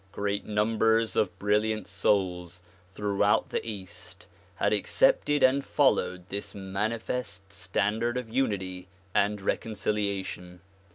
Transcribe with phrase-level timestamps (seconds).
[0.11, 2.63] Great numbers of brilliant souls
[2.95, 10.59] throughout the east had accepted and followed this manifest standard of unity and reconciliation.